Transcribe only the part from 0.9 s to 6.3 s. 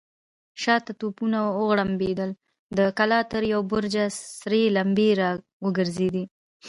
توپونه وغړمبېدل، د کلا تر يوه برج سرې لمبې را وګرځېدې.